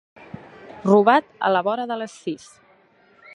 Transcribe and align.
Robat 0.87 1.29
a 1.49 1.51
la 1.57 1.61
vora 1.69 1.85
de 1.93 1.99
les 2.05 2.17
sis. 2.23 2.49